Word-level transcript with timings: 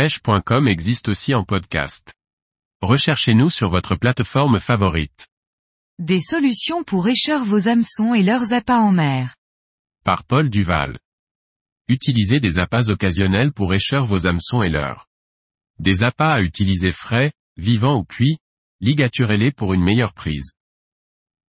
pêche.com 0.00 0.66
existe 0.66 1.10
aussi 1.10 1.34
en 1.34 1.44
podcast. 1.44 2.14
Recherchez-nous 2.80 3.50
sur 3.50 3.68
votre 3.68 3.96
plateforme 3.96 4.58
favorite. 4.58 5.28
Des 5.98 6.22
solutions 6.22 6.84
pour 6.84 7.06
écheur 7.06 7.44
vos 7.44 7.68
hameçons 7.68 8.14
et 8.14 8.22
leurs 8.22 8.54
appâts 8.54 8.78
en 8.78 8.92
mer. 8.92 9.36
Par 10.02 10.24
Paul 10.24 10.48
Duval. 10.48 10.96
Utilisez 11.88 12.40
des 12.40 12.58
appâts 12.58 12.88
occasionnels 12.88 13.52
pour 13.52 13.74
écheur 13.74 14.06
vos 14.06 14.26
hameçons 14.26 14.62
et 14.62 14.70
leurs. 14.70 15.06
Des 15.78 16.02
appâts 16.02 16.32
à 16.32 16.40
utiliser 16.40 16.92
frais, 16.92 17.30
vivants 17.58 17.98
ou 17.98 18.04
cuits, 18.04 18.38
ligaturez-les 18.80 19.52
pour 19.52 19.74
une 19.74 19.84
meilleure 19.84 20.14
prise. 20.14 20.54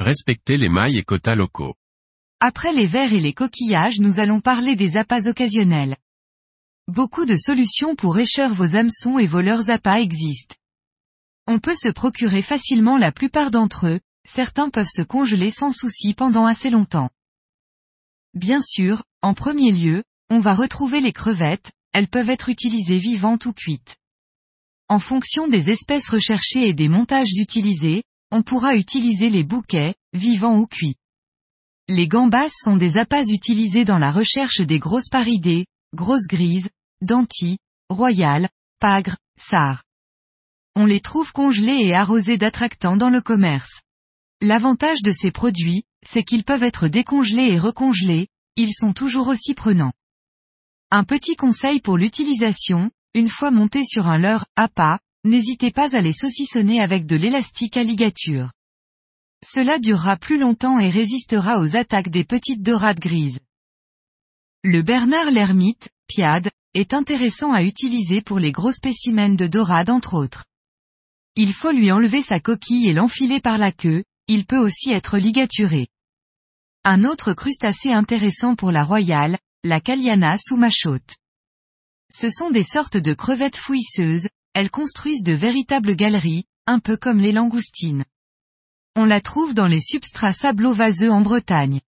Respectez 0.00 0.56
les 0.56 0.68
mailles 0.68 0.98
et 0.98 1.04
quotas 1.04 1.36
locaux. 1.36 1.76
Après 2.40 2.72
les 2.72 2.88
vers 2.88 3.12
et 3.12 3.20
les 3.20 3.34
coquillages 3.34 4.00
nous 4.00 4.18
allons 4.18 4.40
parler 4.40 4.74
des 4.74 4.96
appâts 4.96 5.28
occasionnels. 5.28 5.96
Beaucoup 6.94 7.24
de 7.24 7.36
solutions 7.36 7.94
pour 7.96 8.18
écheur 8.18 8.52
vos 8.52 8.76
hameçons 8.76 9.18
et 9.18 9.26
vos 9.26 9.40
leurs 9.40 9.70
appâts 9.70 10.02
existent. 10.02 10.56
On 11.46 11.58
peut 11.58 11.74
se 11.74 11.90
procurer 11.90 12.42
facilement 12.42 12.98
la 12.98 13.12
plupart 13.12 13.50
d'entre 13.50 13.86
eux, 13.86 14.00
certains 14.28 14.68
peuvent 14.68 14.90
se 14.94 15.00
congeler 15.00 15.50
sans 15.50 15.72
souci 15.72 16.12
pendant 16.12 16.44
assez 16.44 16.68
longtemps. 16.68 17.08
Bien 18.34 18.60
sûr, 18.60 19.04
en 19.22 19.32
premier 19.32 19.72
lieu, 19.72 20.04
on 20.28 20.38
va 20.38 20.54
retrouver 20.54 21.00
les 21.00 21.14
crevettes, 21.14 21.72
elles 21.94 22.08
peuvent 22.08 22.28
être 22.28 22.50
utilisées 22.50 22.98
vivantes 22.98 23.46
ou 23.46 23.54
cuites. 23.54 23.96
En 24.88 24.98
fonction 24.98 25.48
des 25.48 25.70
espèces 25.70 26.10
recherchées 26.10 26.68
et 26.68 26.74
des 26.74 26.90
montages 26.90 27.38
utilisés, 27.38 28.02
on 28.30 28.42
pourra 28.42 28.76
utiliser 28.76 29.30
les 29.30 29.44
bouquets, 29.44 29.94
vivants 30.12 30.58
ou 30.58 30.66
cuits. 30.66 30.96
Les 31.88 32.06
gambas 32.06 32.50
sont 32.50 32.76
des 32.76 32.98
appâts 32.98 33.30
utilisés 33.30 33.86
dans 33.86 33.98
la 33.98 34.12
recherche 34.12 34.60
des 34.60 34.78
grosses 34.78 35.08
paridées, 35.08 35.64
grosses 35.94 36.26
grises, 36.28 36.68
dentis, 37.02 37.58
royales, 37.90 38.48
pagres, 38.80 39.16
sars. 39.36 39.82
On 40.74 40.86
les 40.86 41.00
trouve 41.00 41.32
congelés 41.32 41.84
et 41.84 41.94
arrosés 41.94 42.38
d'attractants 42.38 42.96
dans 42.96 43.10
le 43.10 43.20
commerce. 43.20 43.82
L'avantage 44.40 45.02
de 45.02 45.12
ces 45.12 45.30
produits, 45.30 45.84
c'est 46.04 46.24
qu'ils 46.24 46.44
peuvent 46.44 46.62
être 46.62 46.88
décongelés 46.88 47.52
et 47.52 47.58
recongelés, 47.58 48.28
ils 48.56 48.72
sont 48.72 48.92
toujours 48.92 49.28
aussi 49.28 49.54
prenants. 49.54 49.92
Un 50.90 51.04
petit 51.04 51.36
conseil 51.36 51.80
pour 51.80 51.96
l'utilisation, 51.96 52.90
une 53.14 53.28
fois 53.28 53.50
montés 53.50 53.84
sur 53.84 54.06
un 54.06 54.18
leurre, 54.18 54.46
appât, 54.56 54.98
n'hésitez 55.24 55.70
pas 55.70 55.94
à 55.94 56.00
les 56.00 56.12
saucissonner 56.12 56.80
avec 56.80 57.06
de 57.06 57.16
l'élastique 57.16 57.76
à 57.76 57.84
ligature. 57.84 58.50
Cela 59.44 59.78
durera 59.78 60.16
plus 60.16 60.38
longtemps 60.38 60.78
et 60.78 60.90
résistera 60.90 61.60
aux 61.60 61.76
attaques 61.76 62.10
des 62.10 62.24
petites 62.24 62.62
dorades 62.62 63.00
grises. 63.00 63.40
Le 64.62 64.82
Bernard 64.82 65.30
l'ermite, 65.30 65.90
piade, 66.06 66.50
est 66.74 66.94
intéressant 66.94 67.52
à 67.52 67.62
utiliser 67.62 68.22
pour 68.22 68.38
les 68.38 68.52
gros 68.52 68.72
spécimens 68.72 69.36
de 69.36 69.46
dorade 69.46 69.90
entre 69.90 70.14
autres. 70.14 70.44
Il 71.36 71.52
faut 71.52 71.72
lui 71.72 71.90
enlever 71.90 72.22
sa 72.22 72.40
coquille 72.40 72.88
et 72.88 72.92
l'enfiler 72.92 73.40
par 73.40 73.58
la 73.58 73.72
queue, 73.72 74.04
il 74.28 74.44
peut 74.44 74.58
aussi 74.58 74.90
être 74.90 75.18
ligaturé. 75.18 75.88
Un 76.84 77.04
autre 77.04 77.32
crustacé 77.32 77.92
intéressant 77.92 78.54
pour 78.54 78.72
la 78.72 78.84
royale, 78.84 79.38
la 79.64 79.80
Caliana 79.80 80.36
sous 80.38 80.56
machote. 80.56 81.16
Ce 82.10 82.28
sont 82.28 82.50
des 82.50 82.64
sortes 82.64 82.96
de 82.96 83.14
crevettes 83.14 83.56
fouisseuses, 83.56 84.28
elles 84.54 84.70
construisent 84.70 85.22
de 85.22 85.32
véritables 85.32 85.96
galeries, 85.96 86.44
un 86.66 86.78
peu 86.78 86.96
comme 86.96 87.20
les 87.20 87.32
langoustines. 87.32 88.04
On 88.96 89.04
la 89.04 89.20
trouve 89.20 89.54
dans 89.54 89.66
les 89.66 89.80
substrats 89.80 90.32
sablo-vaseux 90.32 91.10
en 91.10 91.22
Bretagne. 91.22 91.80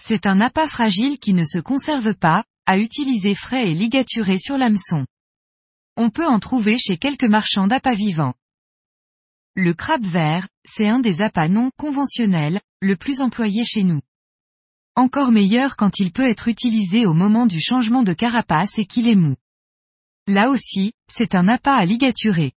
C'est 0.00 0.26
un 0.26 0.40
appât 0.40 0.68
fragile 0.68 1.18
qui 1.18 1.32
ne 1.32 1.44
se 1.44 1.58
conserve 1.58 2.14
pas, 2.14 2.44
à 2.66 2.78
utiliser 2.78 3.34
frais 3.34 3.70
et 3.70 3.74
ligaturé 3.74 4.38
sur 4.38 4.56
l'hameçon. 4.58 5.06
On 5.96 6.10
peut 6.10 6.26
en 6.26 6.40
trouver 6.40 6.78
chez 6.78 6.96
quelques 6.96 7.24
marchands 7.24 7.66
d'appâts 7.66 7.94
vivants. 7.94 8.34
Le 9.54 9.74
crabe 9.74 10.04
vert, 10.04 10.48
c'est 10.64 10.88
un 10.88 10.98
des 10.98 11.22
appâts 11.22 11.48
non 11.48 11.70
conventionnels, 11.76 12.60
le 12.80 12.96
plus 12.96 13.20
employé 13.20 13.64
chez 13.64 13.84
nous. 13.84 14.00
Encore 14.96 15.30
meilleur 15.30 15.76
quand 15.76 15.98
il 15.98 16.12
peut 16.12 16.28
être 16.28 16.48
utilisé 16.48 17.06
au 17.06 17.14
moment 17.14 17.46
du 17.46 17.60
changement 17.60 18.02
de 18.02 18.12
carapace 18.12 18.78
et 18.78 18.86
qu'il 18.86 19.08
est 19.08 19.14
mou. 19.14 19.36
Là 20.26 20.50
aussi, 20.50 20.92
c'est 21.12 21.34
un 21.34 21.48
appât 21.48 21.74
à 21.74 21.84
ligaturer. 21.84 22.52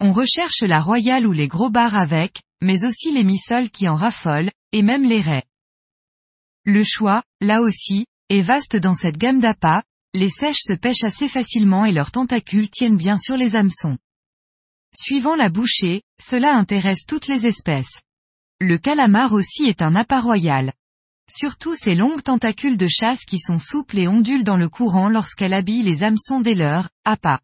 On 0.00 0.12
recherche 0.12 0.60
la 0.60 0.80
royale 0.80 1.26
ou 1.26 1.32
les 1.32 1.48
gros 1.48 1.70
bars 1.70 1.94
avec, 1.94 2.42
mais 2.60 2.84
aussi 2.84 3.10
les 3.10 3.24
missoles 3.24 3.70
qui 3.70 3.88
en 3.88 3.96
raffolent, 3.96 4.50
et 4.72 4.82
même 4.82 5.04
les 5.04 5.20
raies. 5.20 5.46
Le 6.64 6.82
choix, 6.84 7.22
là 7.40 7.62
aussi, 7.62 8.06
est 8.28 8.42
vaste 8.42 8.76
dans 8.76 8.94
cette 8.94 9.18
gamme 9.18 9.40
d'appâts, 9.40 9.82
les 10.14 10.30
sèches 10.30 10.62
se 10.62 10.72
pêchent 10.72 11.04
assez 11.04 11.28
facilement 11.28 11.84
et 11.84 11.92
leurs 11.92 12.10
tentacules 12.10 12.70
tiennent 12.70 12.96
bien 12.96 13.18
sur 13.18 13.36
les 13.36 13.54
hameçons. 13.54 13.98
Suivant 14.94 15.36
la 15.36 15.50
bouchée, 15.50 16.02
cela 16.20 16.56
intéresse 16.56 17.04
toutes 17.06 17.28
les 17.28 17.46
espèces. 17.46 18.00
Le 18.60 18.78
calamar 18.78 19.34
aussi 19.34 19.64
est 19.64 19.82
un 19.82 19.94
appât 19.94 20.20
royal. 20.20 20.72
Surtout 21.28 21.74
ces 21.74 21.94
longues 21.94 22.22
tentacules 22.22 22.78
de 22.78 22.86
chasse 22.86 23.24
qui 23.24 23.38
sont 23.38 23.58
souples 23.58 23.98
et 23.98 24.08
ondulent 24.08 24.44
dans 24.44 24.56
le 24.56 24.68
courant 24.68 25.08
lorsqu'elle 25.08 25.52
habille 25.52 25.82
les 25.82 26.02
hameçons 26.02 26.40
des 26.40 26.54
leurs, 26.54 26.88
appâts. 27.04 27.40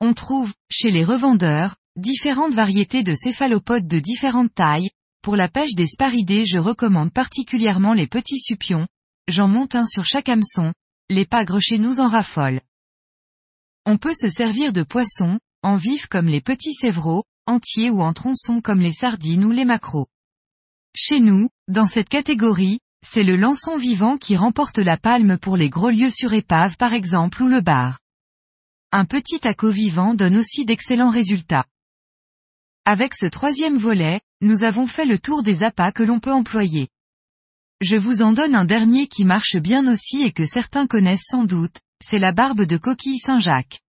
On 0.00 0.12
trouve, 0.12 0.52
chez 0.70 0.90
les 0.90 1.04
revendeurs, 1.04 1.76
différentes 1.96 2.54
variétés 2.54 3.04
de 3.04 3.14
céphalopodes 3.14 3.86
de 3.86 4.00
différentes 4.00 4.54
tailles, 4.54 4.90
pour 5.22 5.36
la 5.36 5.48
pêche 5.48 5.74
des 5.74 5.86
sparidés 5.86 6.44
je 6.44 6.58
recommande 6.58 7.12
particulièrement 7.12 7.94
les 7.94 8.08
petits 8.08 8.40
supions, 8.40 8.88
j'en 9.28 9.48
monte 9.48 9.74
un 9.74 9.86
sur 9.86 10.04
chaque 10.04 10.28
hameçon, 10.28 10.72
les 11.08 11.26
pagres 11.26 11.60
chez 11.60 11.78
nous 11.78 12.00
en 12.00 12.08
raffolent. 12.08 12.60
On 13.86 13.98
peut 13.98 14.14
se 14.14 14.30
servir 14.30 14.72
de 14.72 14.82
poissons, 14.82 15.38
en 15.62 15.76
vif 15.76 16.06
comme 16.06 16.26
les 16.26 16.40
petits 16.40 16.74
sévraux, 16.74 17.24
entiers 17.46 17.90
ou 17.90 18.02
en 18.02 18.12
tronçons 18.12 18.60
comme 18.60 18.80
les 18.80 18.92
sardines 18.92 19.44
ou 19.44 19.50
les 19.50 19.64
maquereaux. 19.64 20.08
Chez 20.94 21.20
nous, 21.20 21.48
dans 21.68 21.86
cette 21.86 22.08
catégorie, 22.08 22.80
c'est 23.06 23.24
le 23.24 23.36
lançon 23.36 23.76
vivant 23.76 24.16
qui 24.16 24.36
remporte 24.36 24.78
la 24.78 24.96
palme 24.96 25.38
pour 25.38 25.56
les 25.56 25.68
gros 25.68 25.90
lieux 25.90 26.10
sur 26.10 26.32
épave 26.32 26.76
par 26.76 26.92
exemple 26.92 27.42
ou 27.42 27.48
le 27.48 27.60
bar. 27.60 28.00
Un 28.92 29.04
petit 29.04 29.40
taco 29.40 29.70
vivant 29.70 30.14
donne 30.14 30.36
aussi 30.36 30.64
d'excellents 30.64 31.10
résultats. 31.10 31.66
Avec 32.86 33.14
ce 33.14 33.26
troisième 33.26 33.76
volet, 33.76 34.20
nous 34.40 34.62
avons 34.62 34.86
fait 34.86 35.06
le 35.06 35.18
tour 35.18 35.42
des 35.42 35.62
appâts 35.62 35.92
que 35.92 36.02
l'on 36.02 36.20
peut 36.20 36.32
employer. 36.32 36.88
Je 37.80 37.96
vous 37.96 38.22
en 38.22 38.32
donne 38.32 38.54
un 38.54 38.64
dernier 38.64 39.08
qui 39.08 39.24
marche 39.24 39.56
bien 39.56 39.86
aussi 39.90 40.22
et 40.22 40.32
que 40.32 40.46
certains 40.46 40.86
connaissent 40.86 41.26
sans 41.26 41.44
doute, 41.44 41.76
c'est 42.02 42.18
la 42.18 42.32
barbe 42.32 42.62
de 42.62 42.76
coquille 42.76 43.18
Saint-Jacques. 43.18 43.80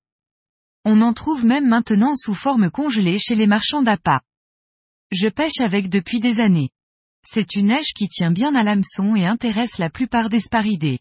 On 0.84 1.02
en 1.02 1.14
trouve 1.14 1.46
même 1.46 1.68
maintenant 1.68 2.16
sous 2.16 2.34
forme 2.34 2.70
congelée 2.70 3.20
chez 3.20 3.36
les 3.36 3.48
marchands 3.48 3.82
d'appâts. 3.82 4.22
Je 5.12 5.28
pêche 5.30 5.60
avec 5.60 5.90
depuis 5.90 6.20
des 6.20 6.40
années. 6.40 6.70
C'est 7.28 7.56
une 7.56 7.68
neige 7.68 7.94
qui 7.96 8.08
tient 8.08 8.32
bien 8.32 8.54
à 8.56 8.64
l'hameçon 8.64 9.16
et 9.16 9.26
intéresse 9.26 9.78
la 9.78 9.90
plupart 9.90 10.30
des 10.30 10.42
sparidés. 10.42 11.00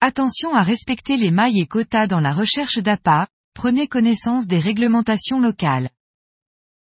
Attention 0.00 0.54
à 0.54 0.62
respecter 0.62 1.16
les 1.16 1.30
mailles 1.30 1.60
et 1.60 1.66
quotas 1.66 2.06
dans 2.06 2.20
la 2.20 2.32
recherche 2.32 2.78
d'appâts, 2.78 3.26
prenez 3.54 3.88
connaissance 3.88 4.46
des 4.46 4.60
réglementations 4.60 5.40
locales. 5.40 5.90